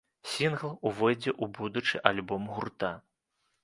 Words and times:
Сінгл 0.35 0.71
увойдзе 0.91 1.31
ў 1.33 1.45
будучы 1.61 2.05
альбом 2.15 2.53
гурта. 2.57 2.95